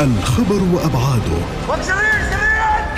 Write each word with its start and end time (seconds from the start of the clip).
الخبر 0.00 0.62
وأبعاده. 0.72 1.38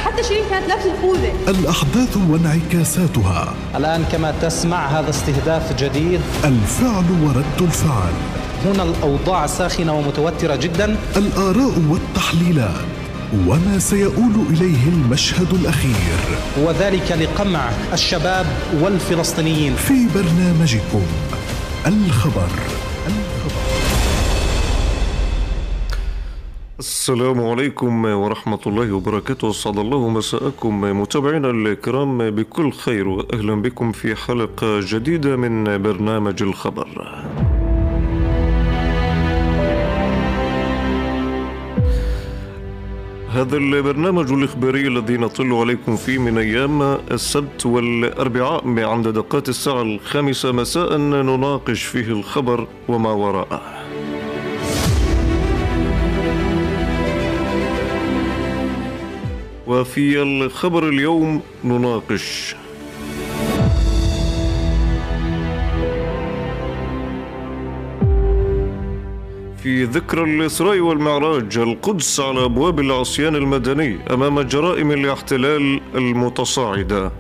حتى 0.05 0.23
شيرين 0.23 0.45
كانت 0.51 0.73
نفس 0.73 0.87
الخوذة. 0.87 1.33
الأحداث 1.49 2.17
وانعكاساتها. 2.17 3.55
الآن 3.77 4.05
كما 4.13 4.35
تسمع 4.43 4.87
هذا 4.87 5.11
استهداف 5.11 5.77
جديد. 5.83 6.21
الفعل 6.45 7.05
ورد 7.23 7.61
الفعل. 7.61 8.13
هنا 8.65 8.83
الأوضاع 8.83 9.47
ساخنة 9.47 9.99
ومتوترة 9.99 10.57
جدا. 10.57 10.97
الآراء 11.17 11.79
والتحليلات. 11.89 12.85
وما 13.47 13.79
سيؤول 13.79 14.47
إليه 14.51 14.89
المشهد 14.89 15.53
الأخير. 15.53 16.19
وذلك 16.59 17.13
لقمع 17.13 17.71
الشباب 17.93 18.47
والفلسطينيين. 18.81 19.75
في 19.75 20.07
برنامجكم 20.15 21.03
الخبر. 21.87 22.49
السلام 26.83 27.41
عليكم 27.45 28.05
ورحمة 28.05 28.59
الله 28.67 28.93
وبركاته. 28.93 29.51
أسعد 29.51 29.79
الله 29.79 30.09
مساءكم 30.09 31.01
متابعينا 31.01 31.51
الكرام 31.51 32.31
بكل 32.31 32.73
خير 32.73 33.09
وأهلا 33.09 33.55
بكم 33.63 33.93
في 33.93 34.15
حلقة 34.15 34.81
جديدة 34.81 35.37
من 35.37 35.83
برنامج 35.83 36.43
الخبر. 36.43 36.89
هذا 43.31 43.57
البرنامج 43.57 44.33
الإخباري 44.33 44.87
الذي 44.87 45.17
نطل 45.17 45.53
عليكم 45.53 45.97
فيه 45.97 46.19
من 46.19 46.39
أيام 46.39 46.83
السبت 47.11 47.67
والأربعاء 47.67 48.63
عند 48.85 49.09
دقات 49.09 49.49
الساعة 49.49 49.83
الخامسة 49.83 50.53
مساء 50.53 50.97
نناقش 50.97 51.83
فيه 51.83 52.09
الخبر 52.13 52.67
وما 52.89 53.13
وراءه. 53.13 53.82
وفي 59.73 60.23
الخبر 60.23 60.89
اليوم 60.89 61.41
نناقش. 61.65 62.57
في 69.63 69.85
ذكرى 69.85 70.23
الإسراء 70.23 70.79
والمعراج 70.81 71.59
القدس 71.59 72.21
على 72.21 72.45
أبواب 72.45 72.81
العصيان 72.81 73.37
المدني 73.37 73.99
أمام 74.11 74.41
جرائم 74.41 74.91
الاحتلال 74.91 75.81
المتصاعدة. 75.95 77.13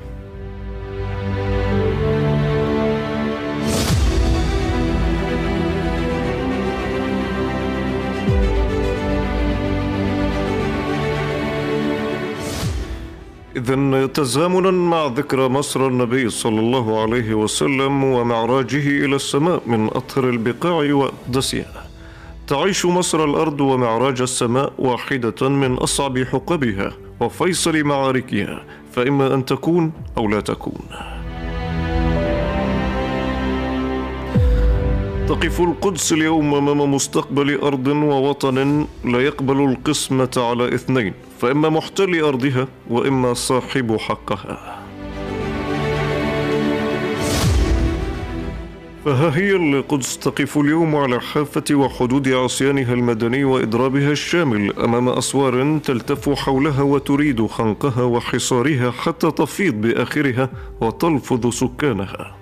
إذا 13.73 14.07
تزامنا 14.07 14.71
مع 14.71 15.07
ذكرى 15.07 15.49
مصر 15.49 15.87
النبي 15.87 16.31
صلى 16.31 16.61
الله 16.61 17.03
عليه 17.03 17.35
وسلم 17.35 18.05
ومعراجه 18.05 19.05
إلى 19.05 19.17
السماء 19.17 19.63
من 19.67 19.87
أطهر 19.87 20.29
البقاع 20.29 20.95
وأقدسها 20.95 21.87
تعيش 22.47 22.87
مصر 22.87 23.25
الأرض 23.25 23.61
ومعراج 23.61 24.21
السماء 24.21 24.73
واحدة 24.79 25.49
من 25.49 25.75
أصعب 25.75 26.19
حقبها 26.19 26.93
وفيصل 27.21 27.85
معاركها 27.85 28.65
فإما 28.93 29.35
أن 29.35 29.45
تكون 29.45 29.93
أو 30.19 30.29
لا 30.29 30.41
تكون. 30.41 30.83
تقف 35.29 35.61
القدس 35.61 36.13
اليوم 36.13 36.55
أمام 36.55 36.95
مستقبل 36.95 37.61
أرض 37.61 37.87
ووطن 37.87 38.87
لا 39.05 39.21
يقبل 39.21 39.65
القسمة 39.71 40.35
على 40.37 40.75
اثنين. 40.75 41.32
فإما 41.43 41.69
محتل 41.69 42.21
أرضها 42.21 42.69
وإما 42.91 43.35
صاحب 43.35 43.97
حقها. 43.97 44.83
فها 49.05 49.37
هي 49.37 49.57
القدس 49.57 50.19
تقف 50.19 50.59
اليوم 50.59 50.97
على 50.97 51.21
حافة 51.21 51.65
وحدود 51.75 52.29
عصيانها 52.29 52.95
المدني 52.95 53.45
وإضرابها 53.45 54.11
الشامل 54.11 54.73
أمام 54.79 55.09
أسوار 55.09 55.79
تلتف 55.85 56.29
حولها 56.31 56.83
وتريد 56.83 57.47
خنقها 57.47 58.03
وحصارها 58.03 58.91
حتى 58.91 59.31
تفيض 59.31 59.75
بآخرها 59.75 60.51
وتلفظ 60.81 61.47
سكانها. 61.55 62.37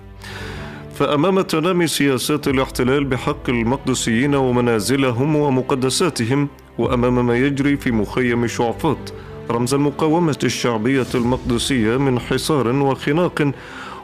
فأمام 0.95 1.41
تنامي 1.41 1.87
سياسات 1.87 2.49
الاحتلال 2.49 3.05
بحق 3.05 3.51
المقدسيين 3.51 4.35
ومنازلهم 4.35 5.37
ومقدساتهم 5.37 6.49
وأمام 6.79 7.27
ما 7.27 7.37
يجري 7.37 7.77
في 7.77 7.91
مخيم 7.91 8.47
شعفاط 8.47 9.13
رمز 9.51 9.75
المقاومة 9.75 10.39
الشعبية 10.45 11.07
المقدسية 11.15 11.97
من 11.97 12.19
حصار 12.19 12.69
وخناق 12.69 13.53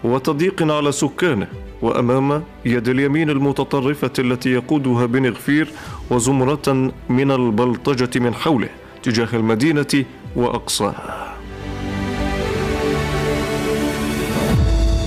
وتضييق 0.04 0.72
على 0.72 0.92
سكانه. 0.92 1.46
وأمام 1.82 2.42
يد 2.64 2.88
اليمين 2.88 3.30
المتطرفة 3.30 4.10
التي 4.18 4.50
يقودها 4.50 5.06
بن 5.06 5.30
غفير 5.30 5.68
وزمرة 6.10 6.92
من 7.08 7.30
البلطجة 7.30 8.20
من 8.20 8.34
حوله 8.34 8.68
تجاه 9.02 9.28
المدينة 9.32 10.04
وأقصاها. 10.36 11.35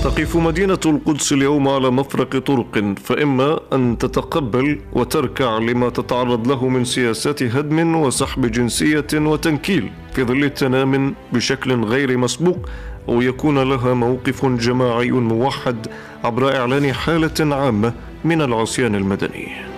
تقف 0.04 0.36
مدينة 0.36 0.78
القدس 0.86 1.32
اليوم 1.32 1.68
على 1.68 1.90
مفرق 1.90 2.38
طرق 2.38 2.94
فإما 3.04 3.60
أن 3.72 3.98
تتقبل 3.98 4.80
وتركع 4.92 5.58
لما 5.58 5.88
تتعرض 5.88 6.48
له 6.48 6.68
من 6.68 6.84
سياسات 6.84 7.42
هدم 7.42 7.94
وسحب 7.96 8.46
جنسية 8.46 9.06
وتنكيل 9.14 9.90
في 10.14 10.24
ظل 10.24 10.44
التنام 10.44 11.14
بشكل 11.32 11.84
غير 11.84 12.16
مسبوق 12.16 12.68
أو 13.08 13.22
يكون 13.22 13.58
لها 13.58 13.94
موقف 13.94 14.46
جماعي 14.46 15.10
موحد 15.10 15.86
عبر 16.24 16.56
إعلان 16.56 16.92
حالة 16.92 17.56
عامة 17.56 17.92
من 18.24 18.42
العصيان 18.42 18.94
المدني. 18.94 19.69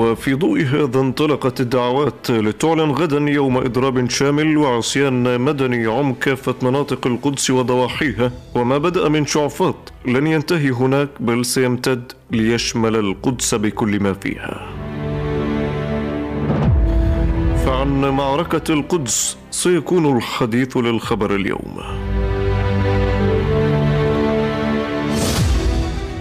وفي 0.00 0.34
ضوء 0.34 0.62
هذا 0.62 1.00
انطلقت 1.00 1.60
الدعوات 1.60 2.30
لتعلن 2.30 2.90
غدا 2.90 3.18
يوم 3.18 3.56
إضراب 3.56 4.10
شامل 4.10 4.56
وعصيان 4.56 5.40
مدني 5.40 5.86
عم 5.86 6.14
كافة 6.14 6.54
مناطق 6.62 7.06
القدس 7.06 7.50
وضواحيها 7.50 8.32
وما 8.54 8.78
بدأ 8.78 9.08
من 9.08 9.26
شعفاط 9.26 9.92
لن 10.06 10.26
ينتهي 10.26 10.70
هناك 10.70 11.08
بل 11.20 11.44
سيمتد 11.44 12.12
ليشمل 12.30 12.96
القدس 12.96 13.54
بكل 13.54 14.00
ما 14.00 14.12
فيها. 14.12 14.70
فعن 17.66 18.00
معركة 18.00 18.72
القدس 18.74 19.36
سيكون 19.50 20.16
الحديث 20.16 20.76
للخبر 20.76 21.34
اليوم. 21.34 21.80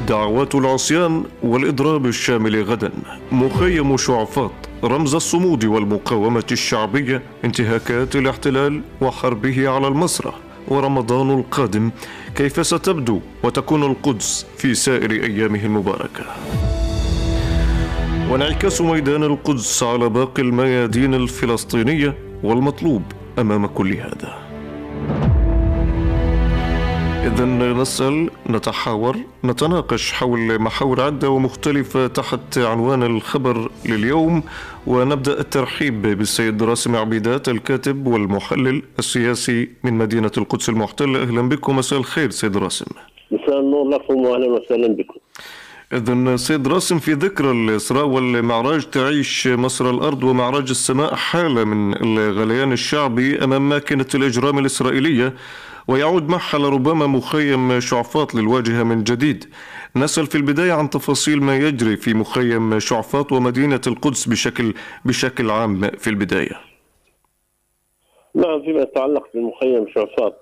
دعوات 0.09 0.55
العصيان 0.55 1.23
والإضراب 1.43 2.05
الشامل 2.05 2.63
غدا. 2.63 2.91
مخيم 3.31 3.97
شعفاط 3.97 4.51
رمز 4.83 5.15
الصمود 5.15 5.65
والمقاومة 5.65 6.45
الشعبية 6.51 7.21
انتهاكات 7.45 8.15
الاحتلال 8.15 8.81
وحربه 9.01 9.69
على 9.69 9.87
المسرح. 9.87 10.33
ورمضان 10.67 11.39
القادم 11.39 11.91
كيف 12.35 12.65
ستبدو 12.65 13.19
وتكون 13.43 13.83
القدس 13.83 14.45
في 14.57 14.73
سائر 14.73 15.11
أيامه 15.11 15.65
المباركة. 15.65 16.25
وانعكاس 18.29 18.81
ميدان 18.81 19.23
القدس 19.23 19.83
على 19.83 20.09
باقي 20.09 20.41
الميادين 20.41 21.13
الفلسطينية 21.13 22.17
والمطلوب 22.43 23.03
أمام 23.39 23.65
كل 23.65 23.93
هذا. 23.93 24.48
إذا 27.25 27.45
نسأل 27.73 28.29
نتحاور 28.49 29.17
نتناقش 29.43 30.11
حول 30.11 30.59
محاور 30.61 31.01
عدة 31.01 31.29
ومختلفة 31.29 32.07
تحت 32.07 32.57
عنوان 32.57 33.03
الخبر 33.03 33.71
لليوم 33.85 34.43
ونبدأ 34.87 35.39
الترحيب 35.39 36.01
بالسيد 36.01 36.63
راسم 36.63 36.95
عبيدات 36.95 37.49
الكاتب 37.49 38.07
والمحلل 38.07 38.83
السياسي 38.99 39.69
من 39.83 39.93
مدينة 39.93 40.31
القدس 40.37 40.69
المحتلة. 40.69 41.21
أهلا 41.21 41.49
بكم. 41.49 41.75
مساء 41.75 41.99
الخير 41.99 42.29
سيد 42.29 42.57
راسم. 42.57 42.85
مساء 43.31 43.59
النور 43.59 43.89
لكم 43.89 44.15
وأهلا 44.15 44.47
وسهلا 44.47 44.87
بكم. 44.87 45.19
إذا 45.93 46.35
سيد 46.35 46.67
راسم 46.67 46.99
في 46.99 47.13
ذكرى 47.13 47.51
الإسراء 47.51 48.05
والمعراج 48.05 48.89
تعيش 48.89 49.47
مصر 49.47 49.89
الأرض 49.89 50.23
ومعراج 50.23 50.69
السماء 50.69 51.15
حالة 51.15 51.63
من 51.63 51.93
الغليان 52.17 52.71
الشعبي 52.71 53.43
أمام 53.43 53.69
ماكنة 53.69 54.07
الإجرام 54.15 54.59
الإسرائيلية. 54.59 55.33
ويعود 55.89 56.29
معها 56.29 56.57
لربما 56.59 57.07
مخيم 57.07 57.79
شعفاط 57.79 58.35
للواجهة 58.35 58.83
من 58.83 59.03
جديد. 59.03 59.45
نسأل 59.95 60.25
في 60.25 60.35
البداية 60.35 60.73
عن 60.73 60.89
تفاصيل 60.89 61.41
ما 61.41 61.57
يجري 61.57 61.97
في 61.97 62.13
مخيم 62.13 62.79
شعفاط 62.79 63.31
ومدينة 63.31 63.81
القدس 63.87 64.27
بشكل 64.27 64.73
بشكل 65.05 65.49
عام 65.49 65.81
في 65.81 66.09
البداية. 66.09 66.59
نعم 68.35 68.61
فيما 68.61 68.81
يتعلق 68.81 69.27
بمخيم 69.33 69.85
شعفاط 69.95 70.35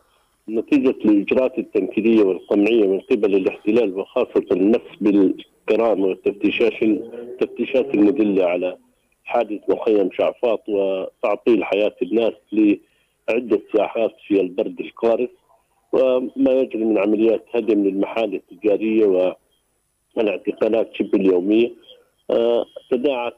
نتيجة 0.50 0.96
الإجراءات 1.06 1.58
التنكيلية 1.58 2.24
والقمعية 2.24 2.88
من 2.88 3.00
قبل 3.00 3.36
الاحتلال 3.36 4.00
وخاصة 4.00 4.46
النسب 4.52 5.08
الكرام 5.08 6.00
والتفتيشات 6.00 6.84
التفتيشات 6.84 7.94
المدلة 7.94 8.46
على 8.46 8.78
حادث 9.26 9.60
مخيم 9.70 10.10
شعفاط 10.14 10.64
وتعطيل 10.70 11.64
حياة 11.64 11.96
الناس 12.02 12.34
لعدة 12.52 13.62
ساحات 13.78 14.16
في 14.28 14.42
البرد 14.42 14.80
القارس 14.80 15.30
وما 15.98 16.52
يجري 16.52 16.86
من 16.86 16.98
عمليات 16.98 17.46
هدم 17.54 17.84
للمحال 17.84 18.34
التجارية 18.36 19.36
والاعتقالات 20.16 20.90
شبه 20.94 21.20
اليومية. 21.20 21.72
آه، 22.32 22.66
تداعت 22.92 23.34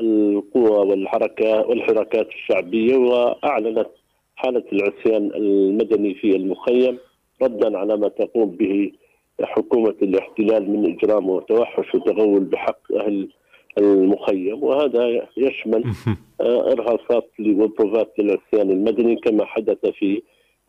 القوى 0.00 0.88
والحركة 0.88 1.66
والحركات 1.68 2.28
الشعبية 2.28 2.96
وأعلنت 2.96 3.88
حالة 4.36 4.64
العصيان 4.72 5.30
المدني 5.34 6.14
في 6.14 6.36
المخيم 6.36 6.98
ردا 7.42 7.78
على 7.78 7.96
ما 7.96 8.08
تقوم 8.08 8.50
به 8.50 8.92
حكومة 9.42 9.94
الاحتلال 10.02 10.70
من 10.70 10.92
إجرام 10.92 11.28
وتوحش 11.28 11.94
وتغول 11.94 12.40
بحق 12.40 12.92
أهل 12.92 13.28
المخيم. 13.78 14.62
وهذا 14.64 15.28
يشمل 15.36 15.84
آه، 16.40 16.72
إرهاصات 16.72 17.30
وبروفات 17.40 18.12
للعصيان 18.18 18.70
المدني 18.70 19.16
كما 19.16 19.44
حدث 19.44 19.86
في 19.86 20.22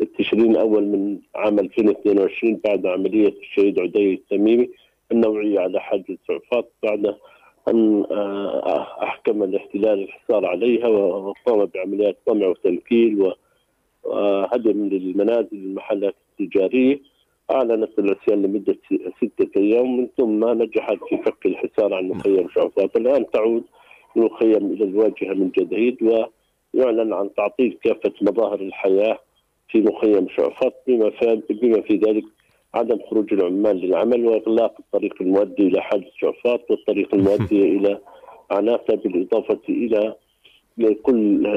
التشرين 0.03 0.51
الأول 0.51 0.83
من 0.83 1.19
عام 1.35 1.59
2022 1.59 2.59
بعد 2.65 2.85
عملية 2.85 3.33
الشهيد 3.41 3.79
عدي 3.79 4.13
التميمي 4.13 4.69
النوعية 5.11 5.59
على 5.59 5.79
حادث 5.79 6.17
عفاط 6.29 6.71
بعد 6.83 7.15
أن 7.67 8.05
آه، 8.11 9.03
أحكم 9.03 9.43
الاحتلال 9.43 10.03
الحصار 10.03 10.45
عليها 10.45 10.87
وقام 10.87 11.65
بعمليات 11.65 12.17
طمع 12.25 12.47
وتنكيل 12.47 13.33
وهدم 14.03 14.89
للمنازل 14.89 15.47
والمحلات 15.51 16.15
التجارية. 16.39 16.99
أعلنت 17.51 17.99
العصيان 17.99 18.41
لمدة 18.41 18.77
ستة 19.17 19.59
أيام 19.61 19.97
من 19.97 20.07
ثم 20.17 20.61
نجحت 20.61 20.97
في 21.09 21.17
فك 21.17 21.45
الحصار 21.45 21.93
عن 21.93 22.07
مخيم 22.07 22.49
شعفاط 22.49 22.97
الآن 22.97 23.31
تعود 23.31 23.63
المخيم 24.17 24.71
إلى 24.73 24.83
الواجهة 24.83 25.33
من 25.33 25.49
جديد 25.49 25.97
ويعلن 26.73 27.13
عن 27.13 27.33
تعطيل 27.33 27.77
كافة 27.83 28.13
مظاهر 28.21 28.61
الحياة 28.61 29.19
في 29.73 29.81
مخيم 29.81 30.27
شعفاط 30.29 30.73
بما, 30.87 31.11
بما 31.49 31.81
في 31.81 31.95
ذلك 31.95 32.23
عدم 32.73 32.99
خروج 33.09 33.33
العمال 33.33 33.77
للعمل 33.77 34.25
وإغلاق 34.25 34.75
الطريق 34.79 35.21
المؤدي 35.21 35.67
إلى 35.67 35.81
حادث 35.81 36.07
شعفاط 36.17 36.71
والطريق 36.71 37.15
المؤدي 37.15 37.61
إلى 37.77 37.99
عناسه 38.51 38.95
بالإضافة 38.95 39.59
إلى 39.69 40.15
كل 41.03 41.47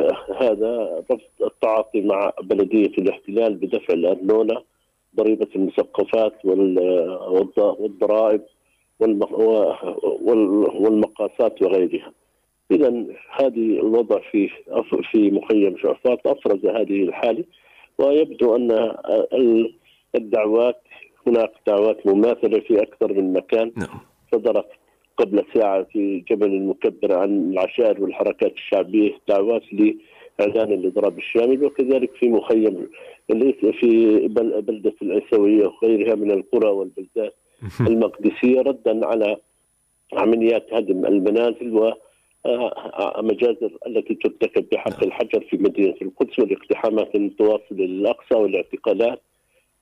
هذا 0.41 1.05
رفض 1.11 1.21
التعاطي 1.41 2.01
مع 2.01 2.33
بلدية 2.43 2.93
الاحتلال 2.99 3.55
بدفع 3.55 3.95
الارنونه 3.95 4.63
ضريبة 5.17 5.49
المسقفات 5.57 6.33
والضرائب 7.79 8.43
والمقاسات 10.81 11.63
وغيرها. 11.63 12.13
اذا 12.71 13.05
هذه 13.31 13.81
الوضع 13.81 14.21
في 14.31 14.49
في 15.13 15.31
مخيم 15.31 15.77
شعفاط 15.79 16.27
أفرز 16.27 16.67
هذه 16.67 17.03
الحالة 17.03 17.45
ويبدو 17.99 18.57
أن 18.57 18.95
الدعوات 20.15 20.83
هناك 21.27 21.53
دعوات 21.67 22.07
مماثلة 22.07 22.61
في 22.61 22.83
أكثر 22.83 23.13
من 23.13 23.33
مكان 23.33 23.73
نعم. 23.77 24.01
صدرت 24.33 24.69
قبل 25.17 25.45
ساعة 25.55 25.83
في 25.83 26.25
جبل 26.31 26.47
المكبر 26.47 27.19
عن 27.19 27.53
العشائر 27.53 28.03
والحركات 28.03 28.53
الشعبية 28.53 29.13
دعوات 29.29 29.63
لاعلان 29.73 30.73
الإضراب 30.73 31.19
الشامل 31.19 31.65
وكذلك 31.65 32.11
في 32.15 32.29
مخيم 32.29 32.89
في 33.81 34.19
بلدة 34.61 34.95
العيسوية 35.03 35.67
وغيرها 35.67 36.15
من 36.15 36.31
القرى 36.31 36.69
والبلدات 36.69 37.35
المقدسية 37.81 38.61
ردا 38.61 39.07
على 39.07 39.37
عمليات 40.13 40.75
هدم 40.75 41.07
المنازل 41.07 41.77
و 41.77 41.93
مجازر 43.19 43.71
التي 43.87 44.15
ترتكب 44.15 44.67
بحق. 44.73 45.05
الحجر 45.05 45.41
في 45.51 45.57
مدينة 45.57 45.95
القدس 46.03 46.39
والاقتحامات 46.39 47.15
المتواصله 47.15 47.87
للأقصى 47.87 48.35
والاعتقالات 48.35 49.23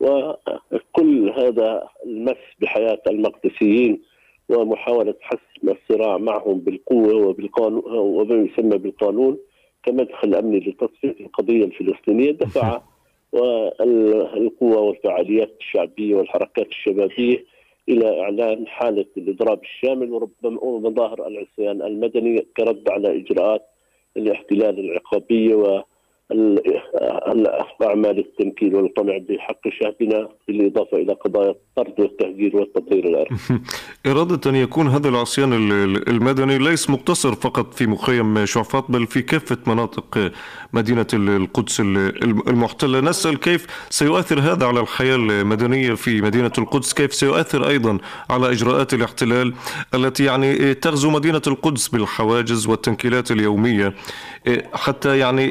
وكل 0.01 1.31
هذا 1.37 1.89
المس 2.07 2.37
بحياة 2.61 3.03
المقدسيين 3.07 4.03
ومحاولة 4.49 5.15
حسم 5.21 5.69
الصراع 5.69 6.19
معهم 6.19 6.61
بالقوة 6.61 7.15
وبالقانون 7.15 7.83
وما 7.87 8.35
يسمى 8.35 8.79
بالقانون 8.79 9.39
كمدخل 9.83 10.35
أمني 10.35 10.59
لتصفية 10.59 11.25
القضية 11.25 11.65
الفلسطينية 11.65 12.31
دفع 12.31 12.81
والقوى 13.33 14.77
والفعاليات 14.77 15.57
الشعبية 15.61 16.15
والحركات 16.15 16.67
الشبابية 16.67 17.45
إلى 17.89 18.21
إعلان 18.21 18.67
حالة 18.67 19.07
الإضراب 19.17 19.63
الشامل 19.63 20.11
وربما 20.13 20.61
مظاهر 20.89 21.27
العصيان 21.27 21.83
المدني 21.83 22.47
كرد 22.57 22.89
على 22.91 23.21
إجراءات 23.21 23.63
الاحتلال 24.17 24.79
العقابية 24.81 25.85
و 26.35 27.85
اعمال 27.85 28.19
التمكين 28.19 28.75
والطمع 28.75 29.19
بحق 29.29 29.69
شعبنا 29.69 30.29
بالإضافة 30.49 30.97
إلى 30.97 31.13
قضايا 31.13 31.51
الطرد 31.51 32.01
والتهجير 32.01 32.57
والتطهير 32.57 33.05
الأرضي. 33.05 33.35
إرادة 34.07 34.51
أن 34.51 34.57
يكون 34.57 34.89
هذا 34.89 35.09
العصيان 35.09 35.53
المدني 36.09 36.59
ليس 36.59 36.91
مقتصر 36.91 37.35
فقط 37.35 37.75
في 37.75 37.87
مخيم 37.87 38.47
شعفاط 38.47 38.91
بل 38.91 39.07
في 39.07 39.23
كافة 39.23 39.59
مناطق 39.67 40.33
مدينة 40.73 41.07
القدس 41.13 41.81
المحتلة، 41.81 43.01
نسأل 43.01 43.41
كيف 43.41 43.67
سيؤثر 43.91 44.41
هذا 44.41 44.67
على 44.67 44.81
الحياة 44.81 45.17
المدنية 45.17 45.95
في 45.95 46.21
مدينة 46.21 46.53
القدس، 46.59 46.95
كيف 46.95 47.15
سيؤثر 47.15 47.69
أيضا 47.69 47.99
على 48.31 48.51
إجراءات 48.51 48.95
الاحتلال 48.95 49.55
التي 49.95 50.25
يعني 50.25 50.75
تغزو 50.75 51.11
مدينة 51.11 51.43
القدس 51.47 51.89
بالحواجز 51.89 52.67
والتنكيلات 52.67 53.31
اليومية 53.31 53.95
حتى 54.75 55.19
يعني 55.19 55.45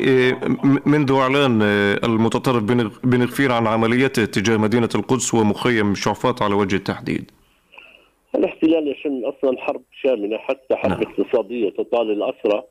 منذ 0.85 1.11
إعلان 1.11 1.61
آه، 1.61 1.99
المتطرف 2.03 2.63
بن 3.03 3.23
غفير 3.23 3.51
عن 3.51 3.67
عمليته 3.67 4.25
تجاه 4.25 4.57
مدينة 4.57 4.89
القدس 4.95 5.33
ومخيم 5.33 5.95
شعفاط 5.95 6.41
على 6.41 6.55
وجه 6.55 6.75
التحديد. 6.75 7.31
الاحتلال 8.35 8.87
يشن 8.87 9.25
أصلا 9.25 9.57
حرب 9.61 9.81
شاملة 10.01 10.37
حتى 10.37 10.75
حرب 10.75 10.91
نعم. 10.91 11.01
اقتصادية 11.01 11.69
تطال 11.69 12.11
الأسرى 12.11 12.63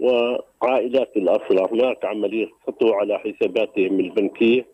وعائلات 0.00 1.16
الأسرى. 1.16 1.68
هناك 1.72 2.04
عملية 2.04 2.48
سطو 2.66 2.92
على 2.92 3.18
حساباتهم 3.18 4.00
البنكية 4.00 4.66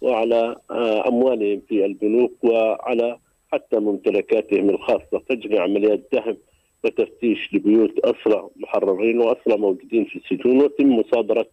وعلى 0.00 0.56
آه، 0.70 1.08
أموالهم 1.08 1.62
في 1.68 1.84
البنوك 1.84 2.32
وعلى 2.42 3.18
حتى 3.52 3.76
ممتلكاتهم 3.78 4.70
الخاصة. 4.70 5.22
تجري 5.28 5.58
عمليات 5.58 6.00
دهم 6.12 6.36
وتفتيش 6.84 7.54
لبيوت 7.54 7.98
أسرى 7.98 8.48
محررين 8.56 9.18
وأسرى 9.18 9.56
موجودين 9.56 10.04
في 10.04 10.16
السجون 10.16 10.62
وتم 10.62 10.98
مصادرة 10.98 11.46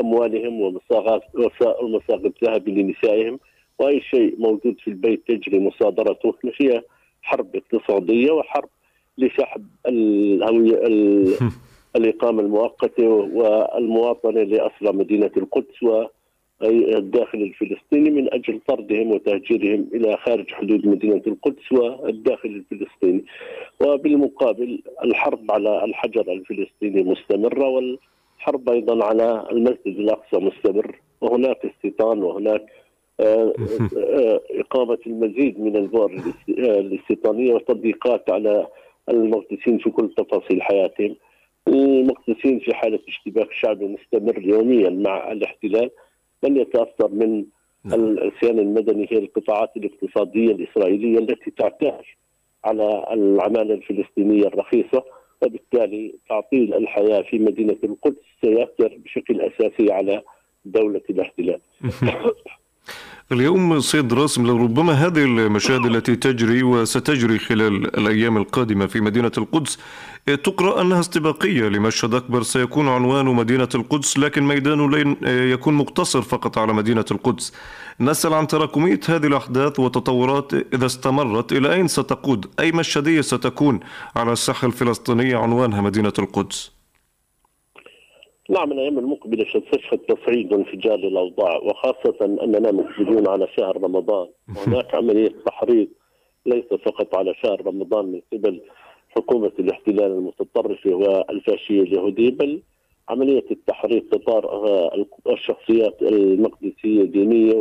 أموالهم 0.00 0.60
ومصاغ 0.60 1.18
الذهب 2.26 2.68
لنسائهم. 2.68 3.38
وأي 3.78 4.00
شيء 4.00 4.34
موجود 4.38 4.76
في 4.80 4.88
البيت 4.88 5.22
تجري 5.28 5.60
مصادرته 5.60 6.34
هي 6.60 6.82
حرب 7.22 7.56
اقتصادية 7.56 8.32
وحرب 8.32 8.68
لسحب 9.18 9.66
الهوية 9.86 10.80
الإقامة 11.96 12.42
المؤقتة 12.42 13.08
والمواطنة 13.08 14.42
لأسرى 14.42 14.92
مدينة 14.92 15.30
القدس 15.36 15.82
و 15.82 16.04
الداخل 16.62 17.38
الفلسطيني 17.42 18.10
من 18.10 18.34
أجل 18.34 18.60
طردهم 18.68 19.10
وتهجيرهم 19.10 19.88
إلى 19.94 20.16
خارج 20.16 20.50
حدود 20.50 20.86
مدينة 20.86 21.22
القدس 21.26 21.72
والداخل 21.72 22.48
الفلسطيني. 22.48 23.24
وبالمقابل 23.80 24.82
الحرب 25.04 25.50
على 25.50 25.84
الحجر 25.84 26.32
الفلسطيني 26.32 27.02
مستمرة 27.02 27.68
والحرب 28.44 28.68
أيضا 28.68 29.04
على 29.04 29.46
المسجد 29.50 29.98
الأقصى 29.98 30.36
مستمر 30.36 31.00
وهناك 31.20 31.66
استيطان 31.66 32.22
وهناك 32.22 32.66
آه، 33.20 33.52
آه، 33.96 34.40
إقامة 34.50 34.98
المزيد 35.06 35.60
من 35.60 35.76
البؤر 35.76 36.20
الاستيطانية 36.58 37.54
وتضييقات 37.54 38.30
على 38.30 38.66
المقدسين 39.08 39.78
في 39.78 39.90
كل 39.90 40.14
تفاصيل 40.16 40.62
حياتهم 40.62 41.16
المقدسين 41.68 42.58
في 42.58 42.74
حالة 42.74 42.98
اشتباك 43.08 43.52
شعبي 43.52 43.86
مستمر 43.86 44.42
يوميا 44.42 44.90
مع 44.90 45.32
الاحتلال 45.32 45.90
من 46.42 46.56
يتأثر 46.56 47.08
من 47.08 47.44
نعم. 47.84 48.00
العصيان 48.00 48.58
المدني 48.58 49.06
هي 49.10 49.18
القطاعات 49.18 49.70
الاقتصادية 49.76 50.52
الإسرائيلية 50.52 51.18
التي 51.18 51.50
تعتاش 51.50 52.18
على 52.64 53.06
العمالة 53.12 53.74
الفلسطينية 53.74 54.46
الرخيصة 54.46 55.04
وبالتالي 55.44 56.14
تعطيل 56.28 56.74
الحياة 56.74 57.22
في 57.22 57.38
مدينة 57.38 57.76
القدس 57.84 58.24
سيؤثر 58.44 58.98
بشكل 59.04 59.40
أساسي 59.40 59.92
على 59.92 60.22
دولة 60.64 61.02
الاحتلال. 61.10 61.60
اليوم 63.32 63.80
سيد 63.80 64.12
راسم 64.12 64.46
لربما 64.46 64.92
هذه 64.92 65.24
المشاهد 65.24 65.86
التي 65.86 66.16
تجري 66.16 66.62
وستجري 66.62 67.38
خلال 67.38 67.98
الأيام 67.98 68.36
القادمة 68.36 68.86
في 68.86 69.00
مدينة 69.00 69.32
القدس. 69.38 69.78
تقرأ 70.26 70.80
أنها 70.80 71.00
استباقية 71.00 71.68
لمشهد 71.68 72.14
أكبر. 72.14 72.42
سيكون 72.42 72.88
عنوان 72.88 73.26
مدينة 73.26 73.68
القدس 73.74 74.18
لكن 74.18 74.42
ميدان 74.42 74.90
لين 74.90 75.16
يكون 75.52 75.74
مقتصر 75.74 76.22
فقط 76.22 76.58
على 76.58 76.72
مدينة 76.72 77.04
القدس. 77.10 77.52
نسأل 78.00 78.34
عن 78.34 78.46
تراكمية 78.46 79.00
هذه 79.08 79.26
الأحداث 79.26 79.80
وتطورات 79.80 80.52
إذا 80.74 80.86
استمرت. 80.86 81.52
إلى 81.52 81.74
أين 81.74 81.88
ستقود؟ 81.88 82.46
أي 82.60 82.72
مشهدية 82.72 83.20
ستكون 83.20 83.80
على 84.16 84.32
الساحة 84.32 84.66
الفلسطينية؟ 84.66 85.36
عنوانها 85.36 85.80
مدينة 85.80 86.12
القدس. 86.18 86.73
نعم 88.50 88.72
الأيام 88.72 88.98
المقبلة 88.98 89.44
ستشهد 89.44 89.98
تصعيد 89.98 90.52
وانفجار 90.52 90.96
للاوضاع 90.98 91.56
وخاصة 91.56 92.16
أننا 92.42 92.72
مقبلون 92.72 93.28
على 93.28 93.48
شهر 93.56 93.76
رمضان. 93.82 94.28
وهناك 94.56 94.94
عملية 94.94 95.32
تحريض 95.46 95.88
ليس 96.46 96.64
فقط 96.64 97.14
على 97.16 97.34
شهر 97.34 97.66
رمضان 97.66 98.04
من 98.06 98.20
قبل 98.32 98.60
حكومة 99.08 99.52
الاحتلال 99.58 100.12
المتطرفة 100.12 100.90
والفاشية 100.94 101.82
اليهودية 101.82 102.30
بل 102.30 102.62
عملية 103.08 103.44
التحريض 103.50 104.02
تطار 104.02 104.64
الشخصيات 105.30 106.02
المقدسية 106.02 107.02
دينية 107.02 107.54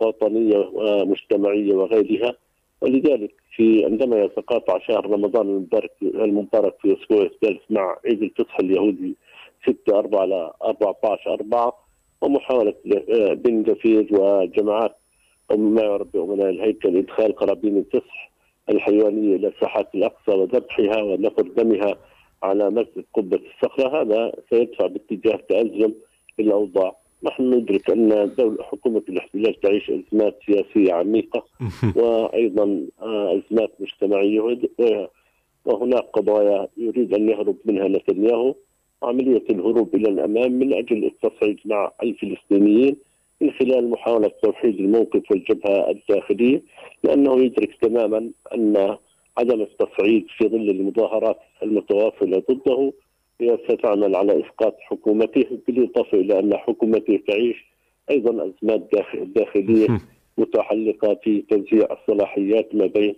ووطنية 0.00 0.70
ومجتمعية 0.74 1.74
وغيرها. 1.74 2.34
ولذلك 2.80 3.34
في 3.56 3.84
عندما 3.84 4.24
يتقاطع 4.24 4.78
شهر 4.78 5.10
رمضان 5.10 5.46
المبارك 5.48 5.92
المبارك 6.02 6.74
في 6.82 6.84
الأسبوع 6.84 7.22
الثالث 7.22 7.62
مع 7.70 7.96
عيد 8.06 8.22
الفصح 8.22 8.58
اليهودي 8.60 9.16
6 9.66 9.98
4 9.98 10.24
ل 10.24 10.32
14 10.62 11.30
4 11.34 11.86
ومحاولة 12.20 12.74
آه، 13.10 13.32
بن 13.34 13.62
دفير 13.62 14.08
وجماعات 14.10 14.96
ما 15.56 15.82
يعرف 15.82 16.08
بأمناء 16.14 16.50
الهيكل 16.50 16.96
إدخال 16.96 17.36
قرابين 17.36 17.76
الفصح 17.76 18.30
الحيوانية 18.68 19.36
إلى 19.36 19.52
ساحات 19.60 19.94
الأقصى 19.94 20.30
وذبحها 20.30 21.02
ونفر 21.02 21.42
دمها 21.42 21.96
على 22.42 22.70
مسجد 22.70 23.04
قبة 23.14 23.40
الصخرة. 23.54 24.02
هذا 24.02 24.32
سيدفع 24.50 24.86
باتجاه 24.86 25.36
تأزم 25.48 25.92
الأوضاع 26.40 26.96
نحن 27.22 27.54
ندرك 27.54 27.90
أن 27.90 28.34
دولة 28.38 28.62
حكومة 28.62 29.02
الاحتلال 29.08 29.60
تعيش 29.60 29.90
أزمات 29.90 30.38
سياسية 30.46 30.92
عميقة 30.92 31.44
وأيضا 31.96 32.86
آه، 33.02 33.38
أزمات 33.38 33.70
مجتمعية. 33.80 34.40
وهناك 35.64 36.04
قضايا 36.12 36.68
يريد 36.76 37.14
أن 37.14 37.28
يهرب 37.28 37.56
منها 37.64 37.88
نتنياهو. 37.88 38.54
عملية 39.06 39.44
الهروب 39.50 39.94
إلى 39.94 40.08
الأمام 40.08 40.52
من 40.52 40.72
أجل 40.74 41.04
التصعيد 41.04 41.58
مع 41.64 41.92
الفلسطينيين 42.02 42.96
من 43.40 43.50
خلال 43.50 43.90
محاولة 43.90 44.30
توحيد 44.42 44.80
الموقف 44.80 45.30
والجبهة 45.30 45.90
الداخلية 45.90 46.62
لأنه 47.04 47.44
يدرك 47.44 47.74
تماما 47.82 48.30
أن 48.54 48.96
عدم 49.38 49.60
التصعيد 49.60 50.26
في 50.38 50.48
ظل 50.48 50.70
المظاهرات 50.70 51.38
المتواصلة 51.62 52.42
ضده 52.50 52.92
هي 53.40 53.58
ستعمل 53.68 54.16
على 54.16 54.40
إسقاط 54.40 54.76
حكومته 54.80 55.44
بالإضافة 55.66 56.18
إلى 56.18 56.38
أن 56.38 56.56
حكومته 56.56 57.20
تعيش 57.28 57.64
أيضا 58.10 58.30
أزمات 58.46 58.88
داخلية 59.36 59.86
متعلقة 60.38 61.14
في 61.24 61.42
توزيع 61.50 61.86
الصلاحيات 61.92 62.74
ما 62.74 62.86
بين 62.86 63.14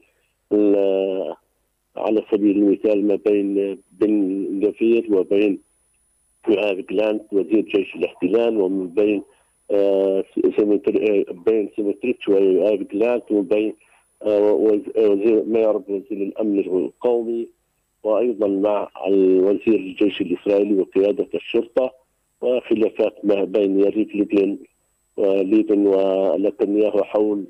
على 1.96 2.22
سبيل 2.32 2.56
المثال 2.58 3.06
ما 3.06 3.14
بين 3.26 3.78
بن 3.92 4.60
غفير 4.66 5.06
وبين 5.10 5.58
يوآب 6.48 6.86
جلانت 6.86 7.22
وزير 7.32 7.60
جيش 7.60 7.94
الاحتلال 7.94 8.60
ومن 8.60 8.88
بين 8.88 9.22
آه، 9.70 10.24
بين 11.46 11.70
سموتريتش 11.76 12.28
ويوآب 12.28 12.88
جلانت 12.88 13.24
ومن 13.30 13.42
بين 13.42 13.74
آه، 14.22 14.52
وزير 14.52 15.44
مير 15.44 15.76
وزير 15.76 16.12
الأمن 16.12 16.58
القومي 16.58 17.48
وأيضا 18.02 18.46
مع 18.46 18.88
وزير 19.10 19.80
الجيش 19.80 20.20
الإسرائيلي 20.20 20.80
وقيادة 20.80 21.28
الشرطة 21.34 21.92
وخلافات 22.40 23.24
ما 23.24 23.44
بين 23.44 23.80
ياريف 23.80 24.14
ليفين 24.14 24.58
وليفين 25.16 25.86
ونتنياهو 25.86 27.02
حول 27.02 27.44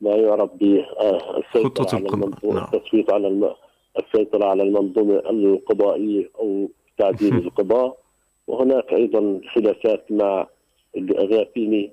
ما 0.00 0.16
يعرف 0.16 0.50
بالسيطره 0.54 1.96
على 1.96 2.08
المنظومة 2.08 2.54
نعم. 2.54 2.68
التصويت 2.74 3.12
على 3.12 3.54
السيطرة 3.98 4.44
على 4.44 4.62
المنظومة 4.62 5.14
القضائية 5.14 6.30
أو 6.38 6.70
تعديل 6.98 7.34
القضاء 7.46 8.03
وهناك 8.46 8.92
أيضا 8.92 9.40
خلافات 9.54 10.12
مع 10.12 10.46
الغافيني 10.96 11.92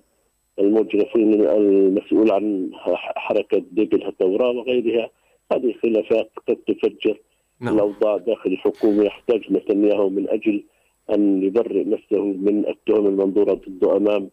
المجرفين 0.60 1.34
المسؤول 1.50 2.31
عن 2.31 2.72
حركة 2.96 3.63
ديبل 3.72 4.08
الثوراء 4.08 4.55
وغيرها 4.55 5.10
هذه 5.51 5.65
الخلافات 5.65 6.31
قد 6.48 6.55
تفجر 6.55 7.17
نعم. 7.60 7.75
الأوضاع 7.75 8.17
داخل 8.17 8.51
الحكومة 8.51 9.03
يحتاج 9.03 9.53
نتنياهو 9.53 10.10
من 10.10 10.29
أجل 10.29 10.63
أن 11.10 11.43
يبرئ 11.43 11.84
نفسه 11.84 12.24
من 12.24 12.67
التهم 12.67 13.08
المنظورة 13.08 13.62
ضده 13.70 13.98
أمام 13.98 14.29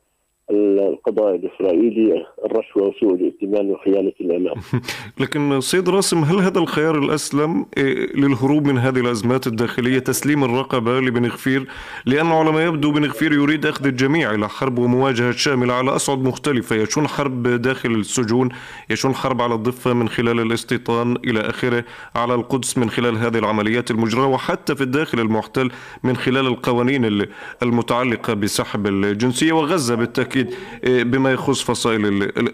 القضاء 0.50 1.34
الإسرائيلي 1.34 2.26
الرشوة 2.44 2.82
وسوء 2.82 3.14
الائتمان 3.14 3.70
وخيانة 3.70 4.12
الإمام. 4.20 4.54
لكن 5.20 5.60
سيد 5.60 5.88
راسم 5.88 6.18
هل 6.18 6.36
هذا 6.36 6.58
الخيار 6.58 6.98
الأسلم 6.98 7.66
إيه، 7.76 8.16
للهروب 8.16 8.66
من 8.66 8.78
هذه 8.78 9.00
الأزمات 9.00 9.46
الداخلية 9.46 9.98
تسليم 9.98 10.44
الرقبة 10.44 11.00
لبن 11.00 11.26
غفير؟ 11.26 11.66
لأنه 12.06 12.34
على 12.34 12.52
ما 12.52 12.64
يبدو 12.64 12.92
بن 12.92 13.04
غفير 13.04 13.32
يريد 13.32 13.66
أخذ 13.66 13.86
الجميع 13.86 14.34
إلى 14.34 14.48
حرب 14.48 14.78
ومواجهة 14.78 15.30
شاملة 15.30 15.74
على 15.74 15.90
اصعد 15.90 16.18
مختلفة. 16.18 16.76
يشون 16.76 17.08
حرب 17.08 17.48
داخل 17.48 17.90
السجون 17.90 18.48
يشون 18.90 19.14
حرب 19.14 19.42
على 19.42 19.54
الضفة 19.54 19.92
من 19.92 20.08
خلال 20.08 20.40
الاستيطان 20.40 21.16
إلى 21.24 21.40
آخره 21.40 21.84
على 22.14 22.34
القدس 22.34 22.78
من 22.78 22.90
خلال 22.90 23.16
هذه 23.16 23.38
العمليات 23.38 23.90
المجراه 23.90 24.26
وحتى 24.26 24.74
في 24.74 24.80
الداخل 24.80 25.20
المحتل 25.20 25.70
من 26.02 26.16
خلال 26.16 26.46
القوانين 26.46 27.26
المتعلقة 27.62 28.34
بسحب 28.34 28.86
الجنسية 28.86 29.52
وغزة 29.52 29.94
بالتأكيد. 29.94 30.37
بالتأكيد 30.42 30.68
إيه، 30.84 31.02
بما 31.04 31.32
يخص 31.32 31.62
فصائل 31.62 32.06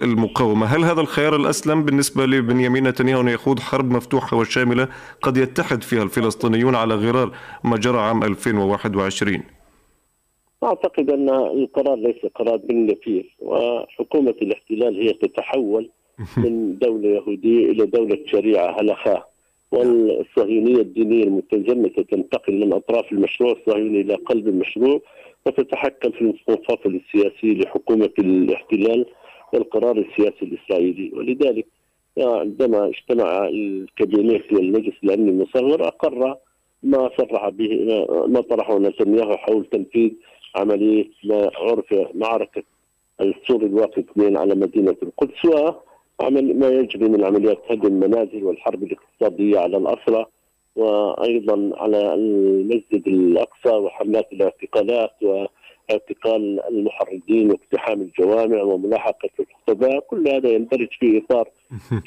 المقاومة. 0.03 0.67
هل 0.67 0.85
هذا 0.85 1.01
الخيار 1.01 1.37
الأسلم 1.37 1.85
بالنسبة 1.85 2.27
لبنيامين 2.27 2.89
نتنياهو 2.89 3.21
أن 3.21 3.29
يخوض 3.29 3.59
حرب 3.59 3.91
مفتوحة 3.91 4.37
وشاملة 4.37 4.89
قد 5.23 5.37
يتحد 5.37 5.83
فيها 5.83 6.03
الفلسطينيون 6.03 6.75
على 6.75 6.95
غرار 6.95 7.33
ما 7.65 7.77
جرى 7.77 7.99
عام 7.99 8.23
2021 8.23 9.43
أعتقد 10.65 11.11
أن 11.11 11.29
القرار 11.29 11.97
ليس 11.97 12.27
قرار 12.35 12.57
بالنفير 12.57 13.37
وحكومة 13.41 14.35
الاحتلال 14.43 15.01
هي 15.01 15.13
تتحول 15.13 15.91
من 16.37 16.79
دولة 16.79 17.09
يهودية 17.09 17.71
إلى 17.71 17.87
دولة 17.87 18.19
شريعة 18.27 18.81
هلخاء 18.81 19.29
والصهيونية 19.73 20.81
الدينية 20.81 21.25
المتزمتة 21.25 22.03
تنتقل 22.03 22.61
من 22.61 22.73
أطراف 22.73 23.13
المشروع 23.13 23.53
الصهيوني 23.53 24.01
إلى 24.01 24.15
قلب 24.15 24.49
المشروع 24.49 25.01
وتتحكم 25.47 26.11
في 26.11 26.21
المفاصل 26.21 27.01
السياسي 27.07 27.55
لحكومة 27.55 28.11
الاحتلال 28.19 29.07
والقرار 29.53 29.99
السياسي 29.99 30.43
الإسرائيلي. 30.45 31.11
ولذلك 31.15 31.67
عندما 32.19 32.87
اجتمع 32.89 33.49
الكابينيت 33.49 34.53
والمجلس 34.53 34.95
الأمني 35.05 35.31
المصغر 35.31 35.89
أقر 35.89 36.37
ما 36.83 37.11
صرح 37.19 37.49
به 37.49 37.69
ما 38.29 38.41
طرحه 38.41 38.79
نتنياهو 38.79 39.37
حول 39.37 39.65
تنفيذ 39.65 40.11
عملية 40.57 41.11
ما 41.25 41.51
عرف 41.57 41.95
معركة 42.15 42.63
السور 43.21 43.63
الواقع 43.63 44.03
اثنين 44.03 44.37
على 44.37 44.55
مدينة 44.55 44.97
القدس 45.03 45.45
وعمل 45.45 46.59
ما 46.59 46.69
يجري 46.69 47.09
من 47.09 47.25
عمليات 47.25 47.59
هدم 47.71 47.87
المنازل 47.87 48.45
والحرب 48.45 48.83
الاقتصادية 48.83 49.59
على 49.59 49.77
الأسرى 49.77 50.27
وأيضا 50.77 51.71
على 51.75 52.15
المسجد 52.15 53.09
الأقصى 53.09 53.69
وحملات 53.71 54.33
الاعتقالات 54.33 55.11
واعتقال 55.23 56.61
المحرضين 56.69 57.51
واقتحام 57.51 58.01
الجوامع 58.01 58.63
وملاحقة 58.63 59.31
الخطباء 59.41 60.01
كل 60.01 60.29
هذا 60.29 60.49
يندرج 60.51 60.89
في 61.01 61.19
إطار 61.19 61.49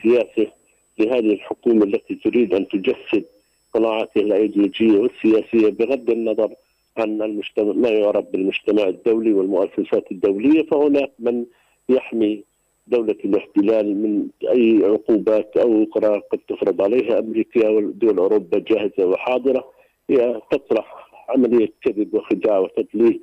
سياسه 0.04 0.52
لهذه 1.00 1.34
الحكومة 1.34 1.84
التي 1.84 2.16
تريد 2.16 2.54
أن 2.54 2.68
تجسد 2.68 3.26
قناعاتها 3.74 4.22
الأيديولوجية 4.22 4.98
والسياسية 5.00 5.70
بغض 5.70 6.10
النظر 6.10 6.54
عن 6.98 7.22
المجتمع 7.22 7.72
ما 7.74 7.90
يعرف 7.90 8.26
بالمجتمع 8.26 8.84
الدولي 8.84 9.34
والمؤسسات 9.34 10.12
الدولية. 10.12 10.64
فهناك 10.64 11.12
من 11.20 11.46
يحمي 11.90 12.44
دولة 12.88 13.16
الاحتلال 13.26 13.96
من 13.98 14.28
أي 14.50 14.82
عقوبات 14.86 15.58
أو 15.58 15.84
قرار 15.84 16.20
قد 16.20 16.40
تفرض 16.48 16.82
عليها 16.82 17.20
أمريكا 17.20 17.70
ودول 17.70 18.18
أوروبا 18.18 18.60
جاهزة 18.60 19.06
وحاضرة 19.06 19.72
هي 20.10 20.42
تطرح 20.52 21.08
عملية 21.30 21.74
كذب 21.82 22.14
وخداع 22.14 22.60
وتدليل 22.60 23.22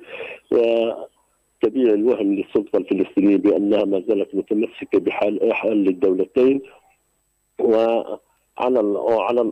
وتبيع 0.51 1.93
الوهم 1.93 2.35
للسلطة 2.35 2.77
الفلسطينية 2.77 3.37
بأنها 3.37 3.85
ما 3.85 4.03
زالت 4.07 4.35
متمسكة 4.35 4.99
بحال 4.99 5.53
حال 5.53 5.77
للدولتين 5.77 6.61
وعلى 7.59 8.19
على 8.57 9.51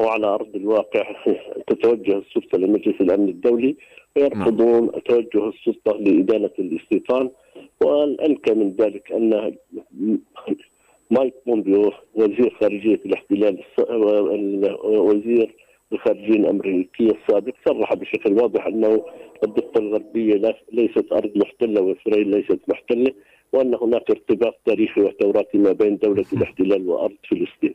على 0.00 0.26
أرض 0.26 0.56
الواقع 0.56 1.14
تتوجه 1.68 2.18
السلطة 2.18 2.58
لمجلس 2.58 3.00
الأمن 3.00 3.28
الدولي 3.28 3.76
ويرفضون 4.16 4.90
توجه 5.02 5.48
السلطة 5.48 5.92
لادانه 5.98 6.50
الاستيطان 6.58 7.30
والأنكى 7.84 8.54
من 8.54 8.76
ذلك 8.80 9.12
أن 9.12 9.56
مايك 11.10 11.34
بومبيو 11.46 11.92
وزير 12.14 12.56
خارجية 12.60 13.00
الاحتلال 13.06 13.64
وزير 14.84 15.54
الخارجية 15.92 16.36
الأمريكية 16.36 17.10
السابق 17.10 17.54
صرح 17.68 17.94
بشكل 17.94 18.32
واضح 18.32 18.66
أنه 18.66 19.04
الضفة 19.44 19.80
الغربية 19.80 20.54
ليست 20.72 21.12
أرض 21.12 21.30
محتلة 21.36 21.80
وإسرائيل 21.80 22.28
ليست 22.28 22.60
محتلة 22.68 23.12
وأن 23.52 23.74
هناك 23.74 24.10
ارتباط 24.10 24.60
تاريخي 24.66 25.00
وتوراتي 25.00 25.58
ما 25.58 25.72
بين 25.72 25.98
دولة 25.98 26.24
الاحتلال 26.32 26.88
وأرض 26.88 27.16
فلسطين. 27.30 27.74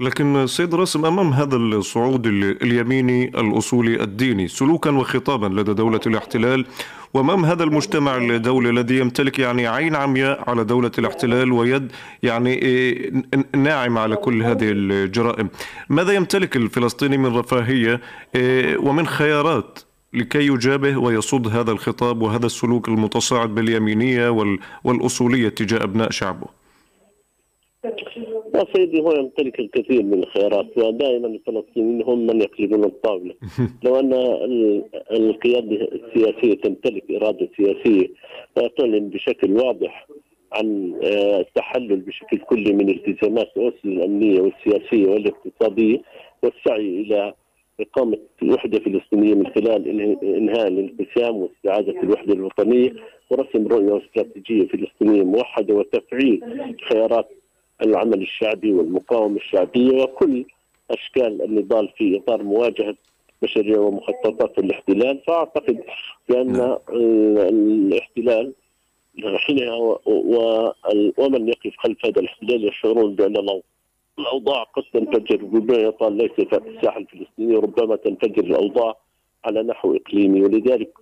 لكن 0.00 0.46
سيد 0.46 0.74
راسم 0.74 1.06
أمام 1.06 1.32
هذا 1.32 1.56
الصعود 1.56 2.26
اليميني 2.62 3.24
الاصولي 3.24 4.02
الديني 4.02 4.48
سلوكا 4.48 4.90
وخطابا 4.90 5.46
لدى 5.46 5.72
دولة 5.74 6.00
الاحتلال 6.06 6.66
وأمام 7.14 7.44
هذا 7.44 7.64
المجتمع 7.64 8.16
الدولي 8.16 8.70
الذي 8.70 8.98
يمتلك 8.98 9.38
يعني 9.38 9.66
عين 9.66 9.96
عمياء 9.96 10.50
على 10.50 10.64
دولة 10.64 10.90
الاحتلال 10.98 11.52
ويد 11.52 11.92
يعني 12.22 12.54
إيه، 12.54 13.12
ناعمه 13.56 14.00
على 14.00 14.16
كل 14.16 14.42
هذه 14.42 14.70
الجرائم. 14.70 15.48
ماذا 15.88 16.12
يمتلك 16.12 16.56
الفلسطيني 16.56 17.18
من 17.18 17.36
رفاهية 17.36 18.00
إيه، 18.34 18.78
ومن 18.78 19.06
خيارات 19.06 19.78
لكي 20.14 20.46
يجابه 20.46 20.96
ويصد 20.96 21.48
هذا 21.56 21.72
الخطاب 21.72 22.22
وهذا 22.22 22.46
السلوك 22.46 22.88
المتصاعد 22.88 23.54
باليمينية 23.54 24.28
والأصولية 24.84 25.48
تجاه 25.48 25.84
أبناء 25.84 26.10
شعبه؟ 26.10 26.46
يا 28.54 28.64
سيدي 28.74 29.00
هو 29.00 29.12
يمتلك 29.12 29.60
الكثير 29.60 30.02
من 30.02 30.22
الخيارات 30.22 30.78
ودائما 30.78 31.26
الفلسطينيين 31.26 32.02
هم 32.02 32.26
من 32.26 32.40
يقلبون 32.40 32.84
الطاولة. 32.84 33.34
لو 33.84 34.00
أن 34.00 34.12
القيادة 35.12 35.88
السياسية 35.92 36.54
تمتلك 36.54 37.04
إرادة 37.10 37.48
سياسية 37.56 38.06
تعلن 38.78 39.08
بشكل 39.08 39.52
واضح 39.52 40.06
عن 40.52 40.94
آه، 41.04 41.40
التحلل 41.40 41.96
بشكل 41.96 42.38
كلي 42.38 42.72
من 42.72 42.88
التزامات 42.88 43.50
اوسلو 43.56 43.92
الأمنية 43.92 44.40
والسياسية 44.40 45.06
والاقتصادية 45.06 46.02
والسعي 46.42 47.00
إلى 47.00 47.34
إقامة 47.80 48.18
وحدة 48.42 48.78
فلسطينية 48.78 49.34
من 49.34 49.46
خلال 49.46 49.88
إنهاء 50.24 50.68
الانقسام 50.68 51.36
واستعادة 51.36 52.02
الوحدة 52.02 52.32
الوطنية 52.32 52.92
ورسم 53.30 53.66
رؤية 53.66 53.92
واستراتيجية 53.92 54.68
فلسطينية 54.68 55.22
موحدة 55.22 55.74
وتفعيل 55.74 56.40
خيارات 56.88 57.28
العمل 57.82 58.22
الشعبي 58.22 58.72
والمقاومة 58.72 59.36
الشعبية 59.36 60.02
وكل 60.02 60.44
أشكال 60.90 61.42
النضال 61.42 61.88
في 61.96 62.16
إطار 62.16 62.42
مواجهة 62.42 62.94
مشاريع 63.42 63.78
ومخططات 63.78 64.58
الاحتلال 64.58 65.20
فأعتقد 65.26 65.80
بأن 66.28 66.52
نعم. 66.52 66.76
الاحتلال 66.90 68.52
حينها 69.36 69.98
ومن 71.18 71.48
يقف 71.48 71.76
خلف 71.78 72.06
هذا 72.06 72.20
الاحتلال 72.20 72.68
يشعرون 72.68 73.14
بأن 73.14 73.60
الأوضاع 74.18 74.62
قد 74.62 74.82
تنفجر 74.92 75.42
ربما 75.42 75.78
يطال 75.78 76.16
ليس 76.16 76.30
في 76.30 76.60
الساحة 76.66 76.98
الفلسطينية 77.00 77.58
ربما 77.58 77.96
تنفجر 77.96 78.44
الأوضاع 78.44 78.96
على 79.44 79.62
نحو 79.62 79.96
إقليمي 79.96 80.42
ولذلك 80.42 80.92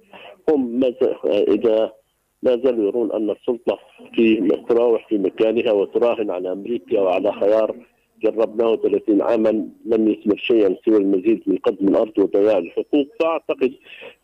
هم 0.48 0.84
إذا 1.24 1.92
لا 2.42 2.60
زالوا 2.64 2.84
يرون 2.84 3.12
أن 3.12 3.30
السلطة 3.30 3.78
في 4.14 4.48
تراوح 4.68 5.08
في 5.08 5.18
مكانها 5.18 5.72
وتراهن 5.72 6.30
على 6.30 6.52
أمريكا 6.52 7.00
وعلى 7.00 7.32
خيار 7.32 7.76
جربناه 8.22 8.76
30 8.76 9.22
عاما 9.22 9.68
لم 9.84 10.08
يثمر 10.08 10.36
شيئا 10.36 10.76
سوى 10.84 10.96
المزيد 10.96 11.42
من 11.46 11.56
قدم 11.56 11.88
الأرض 11.88 12.18
وضياع 12.18 12.58
الحقوق. 12.58 13.06
فأعتقد 13.20 13.72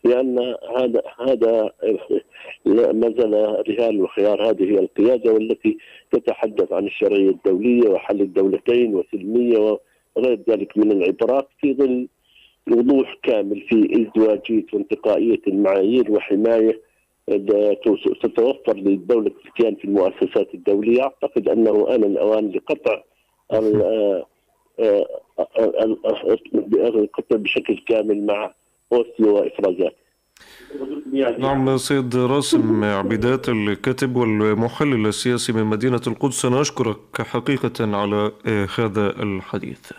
بأن 0.03 0.55
هذا 0.77 1.01
هذا 1.19 1.71
ما 2.99 3.13
زال 3.17 3.63
رهان 3.69 4.01
وخيار 4.01 4.49
هذه 4.49 4.79
القيادة 4.79 5.33
والتي 5.33 5.77
تتحدث 6.11 6.73
عن 6.73 6.85
الشرعية 6.85 7.29
الدولية 7.29 7.89
وحل 7.89 8.21
الدولتين 8.21 8.95
وسلمية 8.95 9.79
وغير 10.15 10.39
ذلك 10.49 10.77
من 10.77 10.91
العبارات 10.91 11.47
في 11.61 11.73
ظل 11.73 12.07
وضوح 12.71 13.17
كامل 13.23 13.61
في 13.61 13.75
ازدواجية 13.75 14.65
وانتقائية 14.73 15.41
المعايير 15.47 16.11
وحماية 16.11 16.81
ستوفر 18.23 18.73
للدولة 18.73 19.31
الكيان 19.45 19.75
في 19.75 19.85
المؤسسات 19.85 20.53
الدولية 20.53 21.03
أعتقد 21.03 21.49
أنه 21.49 21.95
آن 21.95 22.03
الأوان 22.03 22.51
لقطع 22.51 23.03
آه، 23.51 24.25
آه، 24.79 25.05
القطع 26.79 27.35
بشكل 27.35 27.77
كامل 27.87 28.25
مع 28.25 28.53
أوسلو 28.93 29.35
وإفرازات 29.35 29.95
نعم 31.39 31.77
سيد 31.77 32.15
راسم 32.15 32.83
عبيدات 32.83 33.49
الكاتب 33.49 34.15
والمحلل 34.15 35.07
السياسي 35.07 35.53
من 35.53 35.63
مدينة 35.63 36.01
القدس 36.07 36.45
أنا 36.45 36.61
أشكرك 36.61 37.21
حقيقة 37.21 37.97
على 37.97 38.31
آه، 38.47 38.67
هذا 38.77 39.09
الحديث. 39.23 39.91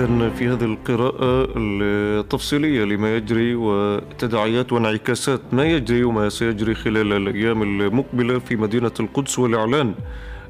إذا 0.00 0.30
في 0.30 0.48
هذه 0.48 0.64
القراءة 0.64 1.48
التفصيلية 1.56 2.84
لما 2.84 3.16
يجري 3.16 3.54
وتداعيات 3.54 4.72
وانعكاسات 4.72 5.40
ما 5.52 5.64
يجري 5.64 6.04
وما 6.04 6.28
سيجري 6.28 6.74
خلال 6.74 7.12
الأيام 7.12 7.62
المقبلة 7.62 8.38
في 8.38 8.56
مدينة 8.56 8.92
القدس 9.00 9.38
والإعلان 9.38 9.94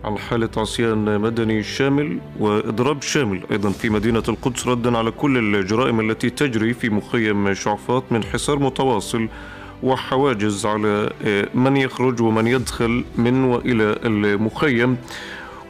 عن 0.04 0.18
حالة 0.18 0.48
عصيان 0.56 1.20
مدني 1.20 1.62
شامل 1.62 2.18
وإضراب 2.40 3.02
شامل. 3.02 3.40
أيضا 3.50 3.70
في 3.70 3.90
مدينة 3.90 4.22
القدس 4.28 4.66
ردا 4.66 4.98
على 4.98 5.10
كل 5.10 5.56
الجرائم 5.56 6.00
التي 6.00 6.30
تجري 6.30 6.74
في 6.74 6.90
مخيم 6.90 7.54
شعفاط 7.54 8.04
من 8.10 8.24
حصار 8.24 8.58
متواصل 8.58 9.28
وحواجز 9.82 10.66
على 10.66 11.12
من 11.54 11.76
يخرج 11.76 12.20
ومن 12.20 12.46
يدخل 12.46 13.04
من 13.16 13.44
وإلى 13.44 13.96
المخيم. 14.04 14.96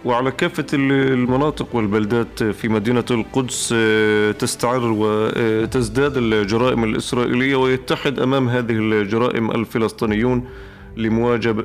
وعلى 0.05 0.31
كافة 0.31 0.67
المناطق 0.73 1.77
والبلدات 1.77 2.43
في 2.43 2.69
مدينة 2.69 3.05
القدس 3.11 3.75
آه، 3.77 4.33
تستعر 4.33 4.81
وتزداد 4.83 6.17
الجرائم 6.17 6.85
الإسرائيلية 6.85 7.57
ويتحد 7.57 8.19
أمام 8.19 8.49
هذه 8.49 8.73
الجرائم 8.73 9.51
الفلسطينيون 9.51 10.49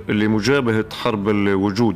لمجابهة 0.10 0.86
حرب 1.04 1.30
الوجود. 1.30 1.96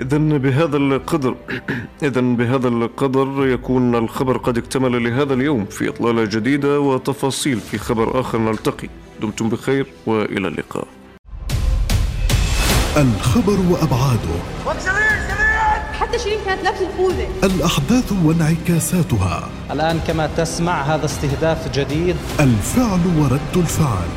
إذا 0.00 0.18
بهذا 0.18 0.76
القدر 0.76 1.36
إذا 2.02 2.20
بهذا 2.20 2.68
القدر 2.68 3.46
يكون 3.46 3.94
الخبر 3.94 4.36
قد 4.36 4.58
اكتمل 4.58 5.04
لهذا 5.04 5.34
اليوم 5.34 5.64
في 5.64 5.88
إطلالة 5.88 6.24
جديدة 6.24 6.80
وتفاصيل 6.80 7.56
في 7.56 7.78
خبر 7.78 8.20
آخر 8.20 8.38
نلتقي. 8.38 8.88
دمتم 9.22 9.48
بخير 9.48 9.86
وإلى 10.06 10.48
اللقاء. 10.48 11.03
الخبر 12.96 13.58
وأبعاده. 13.70 14.34
حتى 16.00 16.18
شيرين 16.18 16.38
كانت 16.46 16.64
نفس 16.64 16.80
الخوذة. 16.80 17.28
الأحداث 17.44 18.12
وانعكاساتها. 18.24 19.48
الآن 19.70 20.00
كما 20.06 20.28
تسمع 20.36 20.82
هذا 20.82 21.04
استهداف 21.06 21.72
جديد. 21.74 22.16
الفعل 22.40 23.00
ورد 23.18 23.56
الفعل. 23.56 24.08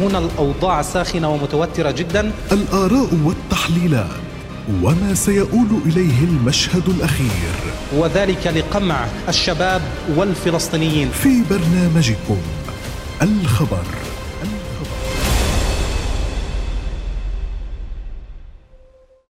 هنا 0.00 0.18
الأوضاع 0.18 0.82
ساخنة 0.82 1.30
ومتوترة 1.30 1.90
جدا. 1.90 2.32
الآراء 2.52 3.08
والتحليلات. 3.24 4.08
وما 4.82 5.14
سيؤول 5.14 5.66
إليه 5.86 6.24
المشهد 6.24 6.88
الأخير. 6.88 7.54
وذلك 7.96 8.46
لقمع 8.46 9.06
الشباب 9.28 9.82
والفلسطينيين. 10.16 11.10
في 11.10 11.42
برنامجكم 11.50 12.36
الخبر. 13.22 13.84